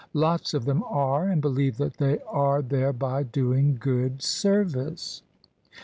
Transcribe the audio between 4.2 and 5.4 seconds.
service."